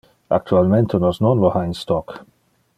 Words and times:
Actualmente 0.37 0.97
nos 1.03 1.17
non 1.25 1.35
lo 1.41 1.47
ha 1.55 1.61
in 1.69 1.75
stock. 1.83 2.07